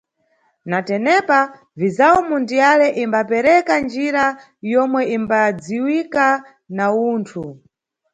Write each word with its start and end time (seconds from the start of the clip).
Na 0.69 0.79
tenepa, 0.87 1.39
Vizawu 1.79 2.19
Mundiyale 2.29 2.87
imbapereka 3.03 3.73
njira 3.83 4.25
yomwe 4.71 5.01
imbadziwika 5.15 6.25
na 6.75 6.85
Uwunthu. 6.97 7.43